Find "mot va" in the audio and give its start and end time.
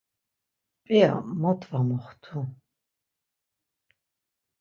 1.41-1.79